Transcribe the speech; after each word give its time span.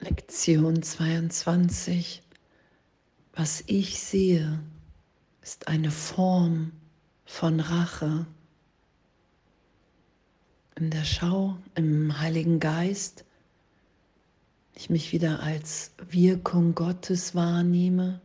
Lektion 0.00 0.82
22. 0.82 2.22
Was 3.32 3.64
ich 3.66 4.00
sehe, 4.00 4.60
ist 5.42 5.68
eine 5.68 5.90
Form 5.90 6.72
von 7.24 7.60
Rache. 7.60 8.26
In 10.76 10.90
der 10.90 11.04
Schau 11.04 11.56
im 11.74 12.18
Heiligen 12.18 12.60
Geist 12.60 13.24
ich 14.78 14.90
mich 14.90 15.12
wieder 15.12 15.42
als 15.42 15.90
Wirkung 16.08 16.76
Gottes 16.76 17.34
wahrnehme, 17.34 18.20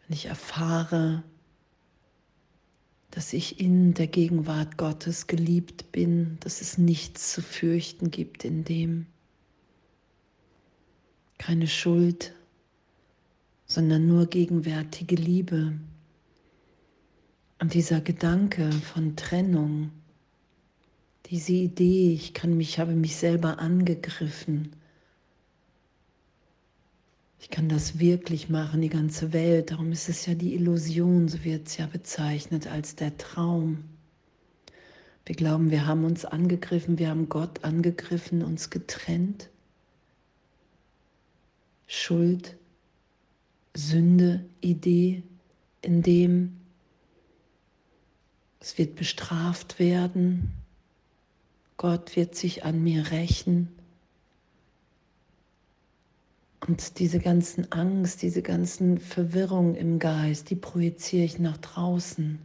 wenn 0.00 0.16
ich 0.16 0.26
erfahre, 0.26 1.22
dass 3.10 3.34
ich 3.34 3.60
in 3.60 3.92
der 3.92 4.06
Gegenwart 4.06 4.78
Gottes 4.78 5.26
geliebt 5.26 5.92
bin, 5.92 6.38
dass 6.40 6.62
es 6.62 6.78
nichts 6.78 7.32
zu 7.32 7.42
fürchten 7.42 8.10
gibt 8.10 8.44
in 8.46 8.64
dem, 8.64 9.06
keine 11.40 11.66
Schuld, 11.66 12.34
sondern 13.64 14.06
nur 14.06 14.26
gegenwärtige 14.26 15.14
Liebe. 15.16 15.72
Und 17.58 17.72
dieser 17.72 18.02
Gedanke 18.02 18.70
von 18.72 19.16
Trennung, 19.16 19.90
diese 21.26 21.52
Idee, 21.52 22.12
ich 22.12 22.34
kann 22.34 22.58
mich, 22.58 22.78
habe 22.78 22.92
mich 22.92 23.16
selber 23.16 23.58
angegriffen. 23.58 24.76
Ich 27.38 27.48
kann 27.48 27.70
das 27.70 27.98
wirklich 27.98 28.50
machen, 28.50 28.82
die 28.82 28.90
ganze 28.90 29.32
Welt. 29.32 29.70
Darum 29.70 29.92
ist 29.92 30.10
es 30.10 30.26
ja 30.26 30.34
die 30.34 30.54
Illusion, 30.54 31.26
so 31.26 31.42
wird 31.42 31.68
es 31.68 31.78
ja 31.78 31.86
bezeichnet 31.86 32.66
als 32.66 32.96
der 32.96 33.16
Traum. 33.16 33.84
Wir 35.24 35.36
glauben, 35.36 35.70
wir 35.70 35.86
haben 35.86 36.04
uns 36.04 36.26
angegriffen, 36.26 36.98
wir 36.98 37.08
haben 37.08 37.30
Gott 37.30 37.64
angegriffen, 37.64 38.44
uns 38.44 38.68
getrennt. 38.68 39.48
Schuld, 41.92 42.56
Sünde, 43.74 44.46
Idee, 44.60 45.24
in 45.82 46.02
dem 46.02 46.60
es 48.60 48.78
wird 48.78 48.94
bestraft 48.94 49.80
werden, 49.80 50.52
Gott 51.78 52.14
wird 52.14 52.36
sich 52.36 52.64
an 52.64 52.80
mir 52.80 53.10
rächen. 53.10 53.70
Und 56.60 57.00
diese 57.00 57.18
ganzen 57.18 57.72
Angst, 57.72 58.22
diese 58.22 58.42
ganzen 58.42 59.00
Verwirrung 59.00 59.74
im 59.74 59.98
Geist, 59.98 60.50
die 60.50 60.56
projiziere 60.56 61.24
ich 61.24 61.40
nach 61.40 61.56
draußen. 61.56 62.38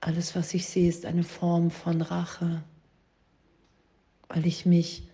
Alles, 0.00 0.34
was 0.34 0.54
ich 0.54 0.66
sehe, 0.66 0.88
ist 0.88 1.06
eine 1.06 1.22
Form 1.22 1.70
von 1.70 2.02
Rache, 2.02 2.64
weil 4.26 4.44
ich 4.44 4.66
mich 4.66 5.04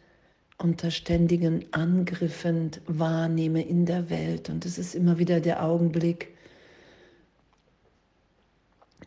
unter 0.59 0.91
ständigen 0.91 1.65
Angriffen 1.73 2.71
wahrnehme 2.87 3.63
in 3.63 3.87
der 3.87 4.11
Welt. 4.11 4.49
Und 4.49 4.65
es 4.65 4.79
ist 4.79 4.95
immer 4.95 5.19
wieder 5.19 5.41
der 5.41 5.63
Augenblick, 5.63 6.35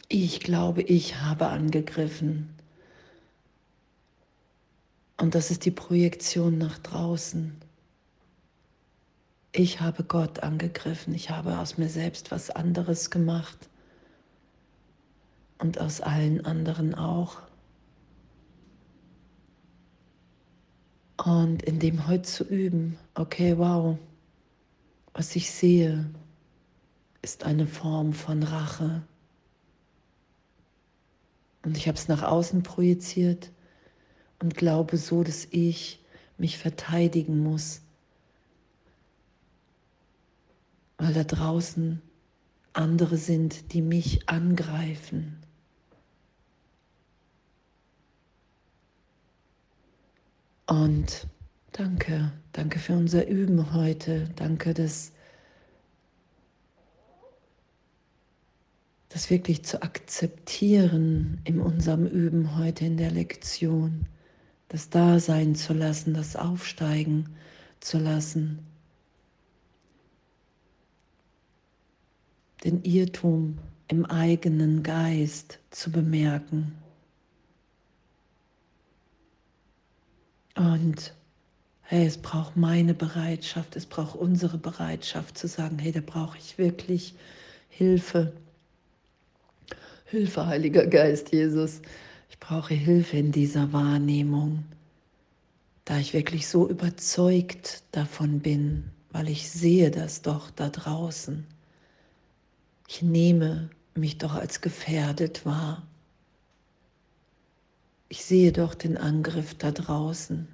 ich 0.08 0.40
glaube, 0.40 0.82
ich 0.82 1.18
habe 1.22 1.48
angegriffen. 1.48 2.50
Und 5.18 5.36
das 5.36 5.52
ist 5.52 5.66
die 5.66 5.72
Projektion 5.72 6.58
nach 6.58 6.80
draußen. 6.80 7.56
Ich 9.52 9.82
habe 9.82 10.04
Gott 10.04 10.42
angegriffen, 10.42 11.14
ich 11.14 11.30
habe 11.30 11.58
aus 11.60 11.78
mir 11.78 11.90
selbst 11.90 12.32
was 12.32 12.50
anderes 12.50 13.10
gemacht 13.10 13.70
und 15.58 15.80
aus 15.80 16.02
allen 16.02 16.46
anderen 16.46 16.96
auch. 16.96 17.42
Und 21.26 21.64
in 21.64 21.80
dem 21.80 22.08
heute 22.08 22.24
zu 22.24 22.46
üben, 22.46 22.98
okay, 23.14 23.58
wow, 23.58 23.98
was 25.14 25.36
ich 25.36 25.52
sehe, 25.52 26.10
ist 27.22 27.44
eine 27.44 27.68
Form 27.68 28.14
von 28.14 28.42
Rache. 28.42 29.04
Und 31.64 31.76
ich 31.76 31.90
habe 31.90 31.98
es 31.98 32.08
nach 32.08 32.24
außen 32.24 32.64
projiziert 32.64 33.52
und 34.40 34.56
glaube 34.56 34.96
so, 34.96 35.24
dass 35.24 35.46
ich 35.52 36.00
mich 36.38 36.58
verteidigen 36.58 37.44
muss, 37.44 37.82
weil 40.98 41.14
da 41.14 41.26
draußen 41.26 42.02
andere 42.72 43.18
sind, 43.18 43.74
die 43.74 43.82
mich 43.82 44.30
angreifen. 44.30 45.39
Und 50.70 51.26
danke, 51.72 52.32
danke 52.52 52.78
für 52.78 52.94
unser 52.94 53.28
Üben 53.28 53.74
heute. 53.74 54.30
Danke, 54.36 54.76
dass 54.76 55.12
das 59.10 59.32
wirklich 59.32 59.66
zu 59.66 59.82
akzeptieren 59.82 61.42
in 61.44 61.60
unserem 61.60 62.06
Üben 62.06 62.56
heute 62.56 62.86
in 62.86 62.98
der 62.98 63.10
Lektion, 63.10 64.06
das 64.68 64.92
Dasein 64.92 65.56
zu 65.56 65.74
lassen, 65.74 66.14
das 66.14 66.36
Aufsteigen 66.36 67.36
zu 67.80 67.98
lassen, 67.98 68.60
den 72.64 72.84
Irrtum 72.84 73.58
im 73.88 74.06
eigenen 74.06 74.84
Geist 74.84 75.58
zu 75.72 75.92
bemerken. 75.92 76.76
Und 80.60 81.14
hey, 81.84 82.06
es 82.06 82.18
braucht 82.18 82.58
meine 82.58 82.94
Bereitschaft, 82.94 83.78
es 83.78 83.86
braucht 83.86 84.18
unsere 84.18 84.58
Bereitschaft 84.58 85.38
zu 85.38 85.48
sagen, 85.48 85.80
hey, 85.80 85.94
da 85.94 86.02
brauche 86.06 86.38
ich 86.38 86.58
wirklich 86.58 87.16
Hilfe. 87.70 88.34
Hilfe, 90.04 90.48
Heiliger 90.48 90.86
Geist, 90.86 91.32
Jesus. 91.32 91.80
Ich 92.30 92.40
brauche 92.40 92.74
Hilfe 92.74 93.16
in 93.16 93.32
dieser 93.32 93.72
Wahrnehmung, 93.72 94.66
da 95.86 95.98
ich 95.98 96.12
wirklich 96.12 96.50
so 96.50 96.68
überzeugt 96.68 97.84
davon 97.94 98.42
bin, 98.42 98.84
weil 99.12 99.30
ich 99.30 99.50
sehe 99.50 99.92
das 99.92 100.24
doch 100.24 100.52
da 100.52 100.68
draußen. 100.68 101.48
Ich 102.90 103.02
nehme 103.02 103.70
mich 103.96 104.18
doch 104.18 104.34
als 104.34 104.60
gefährdet 104.60 105.46
wahr. 105.46 105.84
Ich 108.12 108.26
sehe 108.26 108.52
doch 108.52 108.74
den 108.74 108.98
Angriff 108.98 109.54
da 109.54 109.72
draußen. 109.72 110.48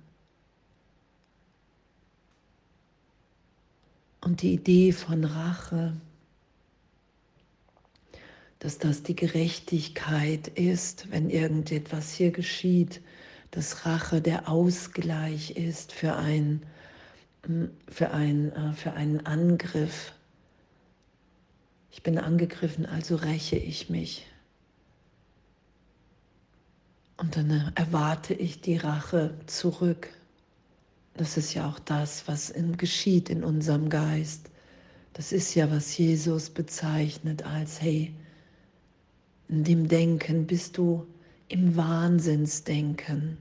Und 4.20 4.42
die 4.42 4.54
Idee 4.54 4.92
von 4.92 5.24
Rache, 5.24 5.96
dass 8.60 8.78
das 8.78 9.04
die 9.04 9.16
Gerechtigkeit 9.16 10.50
ist, 10.50 11.10
wenn 11.12 11.30
irgendetwas 11.30 12.12
hier 12.12 12.32
geschieht, 12.32 13.02
dass 13.52 13.86
Rache 13.86 14.22
der 14.22 14.50
Ausgleich 14.50 15.52
ist 15.52 15.94
für, 15.94 16.18
ein, 16.18 16.62
für, 17.88 18.12
ein, 18.12 18.52
äh, 18.52 18.74
für 18.74 18.92
einen 18.94 19.26
Angriff. 19.26 20.12
Ich 21.90 22.04
bin 22.04 22.18
angegriffen, 22.18 22.86
also 22.86 23.16
räche 23.16 23.56
ich 23.56 23.90
mich. 23.90 24.28
Und 27.18 27.38
dann 27.38 27.50
äh, 27.50 27.72
erwarte 27.76 28.34
ich 28.34 28.62
die 28.62 28.78
Rache 28.78 29.34
zurück. 29.46 30.10
Das 31.16 31.38
ist 31.38 31.54
ja 31.54 31.70
auch 31.70 31.80
das, 31.80 32.28
was 32.28 32.50
in, 32.50 32.78
geschieht 32.78 33.30
in 33.30 33.44
unserem 33.44 33.90
Geist. 33.90 34.50
Das 35.14 35.32
ist 35.32 35.56
ja, 35.56 35.72
was 35.72 35.98
Jesus 35.98 36.50
bezeichnet 36.50 37.44
als, 37.44 37.82
hey, 37.82 38.14
in 39.48 39.64
dem 39.64 39.88
Denken 39.88 40.46
bist 40.46 40.78
du 40.78 41.08
im 41.48 41.78
Wahnsinnsdenken. 41.78 43.38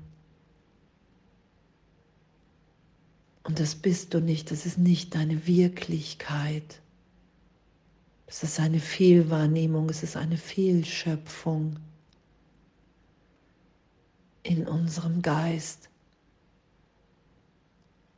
Und 3.43 3.59
das 3.59 3.75
bist 3.75 4.15
du 4.15 4.21
nicht, 4.21 4.51
das 4.51 4.67
ist 4.67 4.79
nicht 4.79 5.15
deine 5.15 5.47
Wirklichkeit. 5.47 6.81
Es 8.27 8.43
ist 8.43 8.61
eine 8.61 8.81
Fehlwahrnehmung, 8.81 9.89
es 9.91 10.03
ist 10.03 10.17
eine 10.17 10.37
Fehlschöpfung 10.37 11.77
in 14.45 14.69
unserem 14.69 15.23
Geist. 15.23 15.89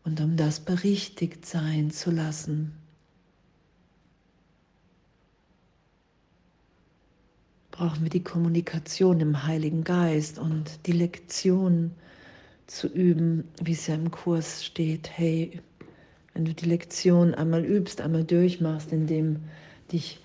Und 0.04 0.20
um 0.20 0.36
das 0.36 0.60
berichtigt 0.60 1.46
sein 1.46 1.90
zu 1.90 2.10
lassen, 2.10 2.72
brauchen 7.70 8.02
wir 8.02 8.10
die 8.10 8.22
Kommunikation 8.22 9.20
im 9.20 9.44
Heiligen 9.44 9.84
Geist 9.84 10.38
und 10.38 10.86
die 10.86 10.92
Lektion 10.92 11.92
zu 12.66 12.88
üben, 12.88 13.44
wie 13.62 13.72
es 13.72 13.86
ja 13.86 13.94
im 13.94 14.10
Kurs 14.10 14.64
steht. 14.64 15.10
Hey, 15.10 15.60
wenn 16.34 16.44
du 16.44 16.54
die 16.54 16.66
Lektion 16.66 17.34
einmal 17.34 17.64
übst, 17.64 18.00
einmal 18.00 18.24
durchmachst, 18.24 18.92
indem 18.92 19.40
dich 19.92 20.20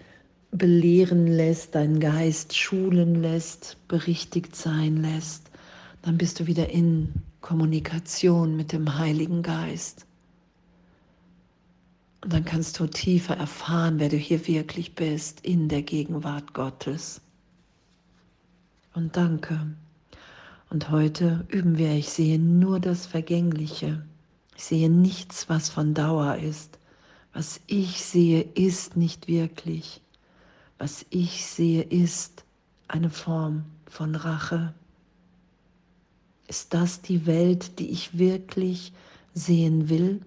belehren 0.52 1.28
lässt, 1.28 1.76
deinen 1.76 2.00
Geist 2.00 2.56
schulen 2.56 3.22
lässt, 3.22 3.78
berichtigt 3.88 4.56
sein 4.56 4.98
lässt, 4.98 5.51
dann 6.02 6.18
bist 6.18 6.40
du 6.40 6.48
wieder 6.48 6.70
in 6.70 7.14
Kommunikation 7.42 8.56
mit 8.56 8.72
dem 8.72 8.98
Heiligen 8.98 9.44
Geist. 9.44 10.06
Und 12.24 12.34
dann 12.34 12.46
kannst 12.46 12.80
du 12.80 12.88
tiefer 12.88 13.36
erfahren, 13.36 14.00
wer 14.00 14.10
du 14.10 14.18
hier 14.18 14.46
wirklich 14.48 14.94
bist 14.94 15.42
in 15.42 15.70
der 15.70 15.82
Gegenwart 15.82 16.54
Gottes. 16.54 17.22
Und 18.94 19.16
danke. 19.18 19.60
Und 20.70 20.90
heute 20.90 21.46
üben 21.50 21.78
wir, 21.78 21.92
ich 21.92 22.10
sehe 22.10 22.40
nur 22.40 22.80
das 22.80 23.06
Vergängliche. 23.06 24.06
Ich 24.56 24.64
sehe 24.64 24.90
nichts, 24.90 25.50
was 25.50 25.70
von 25.70 25.94
Dauer 25.94 26.36
ist. 26.36 26.78
Was 27.34 27.60
ich 27.68 28.04
sehe, 28.04 28.42
ist 28.42 28.98
nicht 28.98 29.28
wirklich. 29.28 30.02
Was 30.78 31.06
ich 31.10 31.46
sehe, 31.46 31.82
ist 31.82 32.44
eine 32.88 33.10
Form 33.10 33.66
von 33.88 34.16
Rache. 34.16 34.74
Ist 36.52 36.74
das 36.74 37.02
die 37.02 37.26
Welt, 37.28 37.80
die 37.80 37.92
ich 37.92 38.18
wirklich 38.18 38.92
sehen 39.34 39.88
will? 39.88 40.20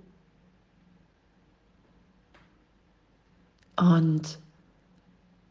Und 3.77 4.39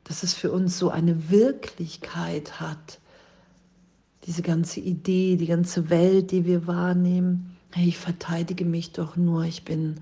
dass 0.03 0.23
es 0.23 0.33
für 0.33 0.51
uns 0.51 0.79
so 0.79 0.89
eine 0.89 1.29
Wirklichkeit 1.29 2.59
hat, 2.59 2.99
diese 4.25 4.41
ganze 4.41 4.79
Idee, 4.79 5.35
die 5.35 5.45
ganze 5.45 5.91
Welt, 5.91 6.31
die 6.31 6.43
wir 6.45 6.65
wahrnehmen. 6.65 7.55
Hey, 7.69 7.89
ich 7.89 7.99
verteidige 7.99 8.65
mich 8.65 8.93
doch 8.93 9.15
nur, 9.15 9.43
ich 9.43 9.63
bin 9.63 10.01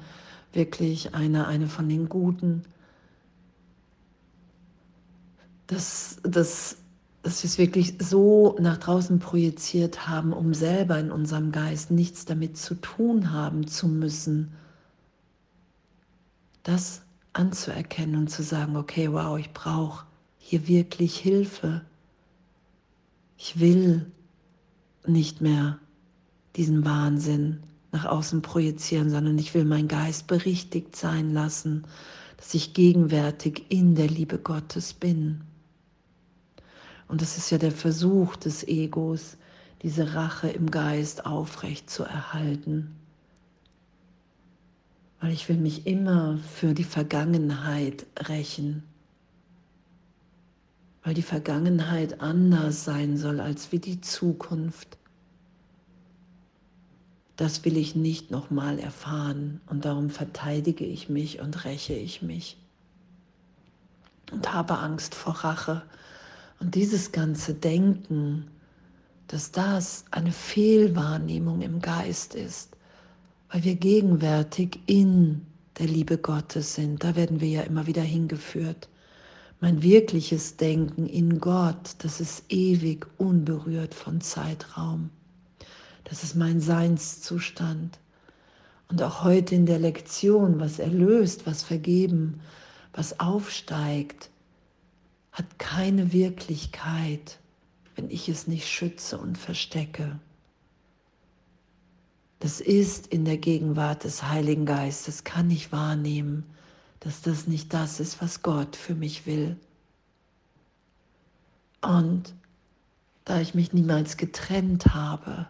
wirklich 0.53 1.13
eine, 1.13 1.47
eine 1.47 1.67
von 1.67 1.89
den 1.89 2.07
Guten. 2.07 2.63
Dass, 5.67 6.21
dass, 6.23 6.77
dass 7.23 7.43
wir 7.43 7.49
es 7.49 7.57
wirklich 7.57 7.95
so 7.99 8.57
nach 8.59 8.77
draußen 8.77 9.19
projiziert 9.19 10.07
haben, 10.07 10.33
um 10.33 10.53
selber 10.53 10.97
in 10.99 11.11
unserem 11.11 11.51
Geist 11.51 11.91
nichts 11.91 12.25
damit 12.25 12.57
zu 12.57 12.75
tun 12.75 13.31
haben 13.31 13.67
zu 13.67 13.87
müssen. 13.87 14.53
Das 16.63 17.01
anzuerkennen 17.33 18.15
und 18.15 18.29
zu 18.29 18.43
sagen, 18.43 18.75
okay, 18.75 19.11
wow, 19.11 19.37
ich 19.37 19.53
brauche 19.53 20.05
hier 20.37 20.67
wirklich 20.67 21.17
Hilfe. 21.17 21.81
Ich 23.37 23.59
will 23.59 24.11
nicht 25.05 25.41
mehr 25.41 25.79
diesen 26.55 26.83
Wahnsinn 26.85 27.63
nach 27.91 28.05
außen 28.05 28.41
projizieren, 28.41 29.09
sondern 29.09 29.37
ich 29.37 29.53
will 29.53 29.65
meinen 29.65 29.87
Geist 29.87 30.27
berichtigt 30.27 30.95
sein 30.95 31.33
lassen, 31.33 31.83
dass 32.37 32.53
ich 32.53 32.73
gegenwärtig 32.73 33.65
in 33.69 33.95
der 33.95 34.07
Liebe 34.07 34.37
Gottes 34.39 34.93
bin. 34.93 35.41
Und 37.11 37.21
das 37.21 37.37
ist 37.37 37.51
ja 37.51 37.59
der 37.59 37.71
Versuch 37.71 38.35
des 38.35 38.67
Egos, 38.67 39.37
diese 39.83 40.15
Rache 40.15 40.49
im 40.49 40.71
Geist 40.71 41.25
aufrecht 41.25 41.89
zu 41.89 42.03
erhalten 42.03 42.95
weil 45.21 45.31
ich 45.31 45.47
will 45.47 45.57
mich 45.57 45.85
immer 45.85 46.39
für 46.39 46.73
die 46.73 46.83
Vergangenheit 46.83 48.07
rächen, 48.27 48.83
weil 51.03 51.13
die 51.13 51.21
Vergangenheit 51.21 52.21
anders 52.21 52.83
sein 52.83 53.17
soll 53.17 53.39
als 53.39 53.71
wie 53.71 53.79
die 53.79 54.01
Zukunft. 54.01 54.97
Das 57.35 57.63
will 57.65 57.77
ich 57.77 57.95
nicht 57.95 58.31
nochmal 58.31 58.79
erfahren 58.79 59.61
und 59.67 59.85
darum 59.85 60.09
verteidige 60.09 60.85
ich 60.85 61.07
mich 61.07 61.39
und 61.39 61.65
räche 61.65 61.93
ich 61.93 62.23
mich 62.23 62.57
und 64.31 64.51
habe 64.53 64.79
Angst 64.79 65.13
vor 65.13 65.33
Rache. 65.33 65.83
Und 66.61 66.75
dieses 66.75 67.11
ganze 67.11 67.55
Denken, 67.55 68.45
dass 69.27 69.51
das 69.51 70.05
eine 70.11 70.31
Fehlwahrnehmung 70.31 71.61
im 71.61 71.81
Geist 71.81 72.35
ist, 72.35 72.77
weil 73.49 73.63
wir 73.63 73.75
gegenwärtig 73.75 74.79
in 74.85 75.41
der 75.79 75.87
Liebe 75.87 76.19
Gottes 76.19 76.75
sind. 76.75 77.03
Da 77.03 77.15
werden 77.15 77.41
wir 77.41 77.47
ja 77.47 77.61
immer 77.63 77.87
wieder 77.87 78.03
hingeführt. 78.03 78.89
Mein 79.59 79.81
wirkliches 79.81 80.57
Denken 80.57 81.07
in 81.07 81.39
Gott, 81.39 81.95
das 81.99 82.21
ist 82.21 82.43
ewig 82.49 83.07
unberührt 83.17 83.95
von 83.95 84.21
Zeitraum. 84.21 85.09
Das 86.03 86.23
ist 86.23 86.35
mein 86.35 86.61
Seinszustand. 86.61 87.97
Und 88.87 89.01
auch 89.01 89.23
heute 89.23 89.55
in 89.55 89.65
der 89.65 89.79
Lektion, 89.79 90.59
was 90.59 90.77
erlöst, 90.77 91.47
was 91.47 91.63
vergeben, 91.63 92.41
was 92.93 93.19
aufsteigt, 93.19 94.30
hat 95.31 95.59
keine 95.59 96.11
Wirklichkeit, 96.11 97.39
wenn 97.95 98.09
ich 98.09 98.29
es 98.29 98.47
nicht 98.47 98.67
schütze 98.67 99.17
und 99.17 99.37
verstecke. 99.37 100.19
Das 102.39 102.59
ist 102.59 103.07
in 103.07 103.23
der 103.23 103.37
Gegenwart 103.37 104.03
des 104.03 104.23
Heiligen 104.23 104.65
Geistes, 104.65 105.23
kann 105.23 105.51
ich 105.51 105.71
wahrnehmen, 105.71 106.43
dass 106.99 107.21
das 107.21 107.47
nicht 107.47 107.73
das 107.73 107.99
ist, 107.99 108.21
was 108.21 108.41
Gott 108.41 108.75
für 108.75 108.95
mich 108.95 109.25
will. 109.25 109.57
Und 111.81 112.33
da 113.25 113.39
ich 113.39 113.53
mich 113.53 113.73
niemals 113.73 114.17
getrennt 114.17 114.87
habe 114.87 115.47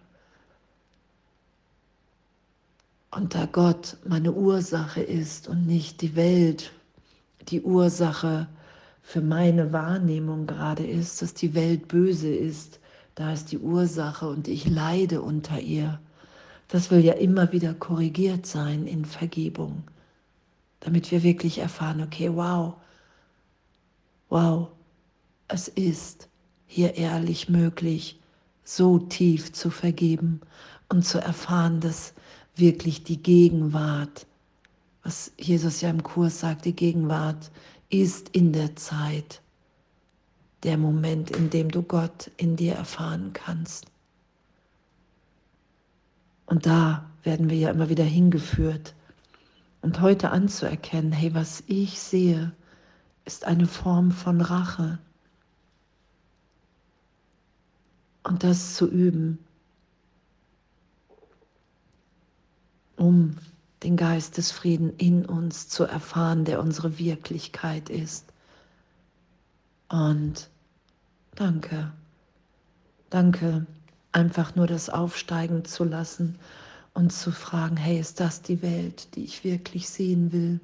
und 3.10 3.36
da 3.36 3.46
Gott 3.46 3.98
meine 4.06 4.34
Ursache 4.34 5.02
ist 5.02 5.48
und 5.48 5.66
nicht 5.66 6.02
die 6.02 6.16
Welt 6.16 6.72
die 7.50 7.62
Ursache 7.62 8.48
für 9.02 9.22
meine 9.22 9.74
Wahrnehmung 9.74 10.48
gerade 10.48 10.86
ist, 10.86 11.22
dass 11.22 11.34
die 11.34 11.54
Welt 11.54 11.88
böse 11.88 12.34
ist, 12.34 12.80
da 13.16 13.34
ist 13.34 13.52
die 13.52 13.60
Ursache 13.60 14.28
und 14.30 14.48
ich 14.48 14.68
leide 14.68 15.22
unter 15.22 15.60
ihr. 15.60 16.00
Das 16.68 16.92
will 16.92 17.04
ja 17.04 17.14
immer 17.14 17.52
wieder 17.52 17.74
korrigiert 17.74 18.46
sein 18.46 18.88
in 18.88 19.04
Vergebung, 19.04 19.84
damit 20.80 21.12
wir 21.12 21.24
wirklich 21.24 21.58
erfahren, 21.58 22.02
okay, 22.02 22.32
wow, 22.34 22.76
wow, 24.30 24.70
es 25.50 25.68
ist 25.68 26.30
hier 26.66 26.96
ehrlich 26.96 27.50
möglich, 27.50 28.20
so 28.64 29.00
tief 29.00 29.52
zu 29.52 29.70
vergeben 29.70 30.40
und 30.88 31.06
zu 31.06 31.20
erfahren, 31.20 31.82
dass 31.82 32.14
wirklich 32.56 33.04
die 33.04 33.22
Gegenwart, 33.22 34.26
was 35.04 35.34
Jesus 35.38 35.82
ja 35.82 35.90
im 35.90 36.04
Kurs 36.04 36.40
sagt, 36.40 36.64
die 36.64 36.76
Gegenwart 36.76 37.52
ist 37.92 38.30
in 38.30 38.54
der 38.54 38.76
Zeit 38.76 39.42
der 40.64 40.78
Moment, 40.78 41.32
in 41.32 41.50
dem 41.50 41.70
du 41.70 41.84
Gott 41.84 42.32
in 42.38 42.56
dir 42.56 42.74
erfahren 42.74 43.34
kannst. 43.34 43.88
Und 46.46 46.66
da 46.66 47.10
werden 47.24 47.50
wir 47.50 47.58
ja 47.58 47.70
immer 47.70 47.90
wieder 47.90 48.04
hingeführt. 48.04 48.94
Und 49.82 50.02
heute 50.02 50.32
anzuerkennen, 50.32 51.12
hey, 51.12 51.34
was 51.34 51.64
ich 51.68 52.00
sehe, 52.00 52.54
ist 53.26 53.46
eine 53.46 53.68
Form 53.68 54.12
von 54.12 54.42
Rache. 54.42 55.00
Und 58.24 58.44
das 58.44 58.76
zu 58.76 58.90
üben, 58.90 59.40
um 62.96 63.36
den 63.84 63.98
Geist 63.98 64.38
des 64.38 64.52
Frieden 64.52 64.96
in 64.98 65.26
uns 65.26 65.68
zu 65.68 65.86
erfahren, 65.86 66.46
der 66.46 66.60
unsere 66.62 67.00
Wirklichkeit 67.00 67.90
ist. 67.90 68.32
Und 69.90 70.50
danke, 71.36 71.92
danke 73.10 73.66
einfach 74.12 74.56
nur 74.56 74.68
das 74.68 74.90
aufsteigen 74.90 75.66
zu 75.66 75.84
lassen 75.84 76.38
und 76.94 77.12
zu 77.12 77.32
fragen, 77.32 77.78
hey, 77.78 78.00
ist 78.00 78.20
das 78.20 78.42
die 78.42 78.62
Welt, 78.62 79.16
die 79.16 79.24
ich 79.24 79.44
wirklich 79.44 79.90
sehen 79.90 80.32
will? 80.32 80.60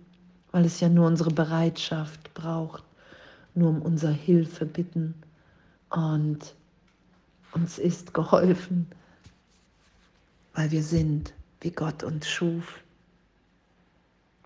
Weil 0.52 0.66
es 0.66 0.80
ja 0.80 0.90
nur 0.90 1.08
unsere 1.08 1.32
Bereitschaft 1.32 2.34
braucht, 2.34 2.84
nur 3.56 3.70
um 3.70 3.82
unsere 3.82 4.14
Hilfe 4.14 4.66
bitten. 4.66 5.14
Und 5.90 6.56
uns 7.54 7.80
ist 7.80 8.14
geholfen, 8.14 8.88
weil 10.54 10.72
wir 10.72 10.84
sind, 10.84 11.34
wie 11.62 11.72
Gott 11.72 12.04
uns 12.04 12.28
schuf, 12.28 12.82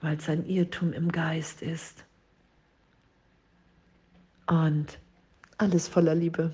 weil 0.01 0.17
es 0.17 0.27
ein 0.29 0.45
Irrtum 0.45 0.93
im 0.93 1.11
Geist 1.11 1.61
ist. 1.61 2.05
Und 4.47 4.99
alles 5.57 5.87
voller 5.87 6.15
Liebe. 6.15 6.53